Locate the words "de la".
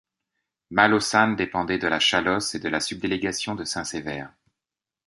1.77-1.99, 2.59-2.79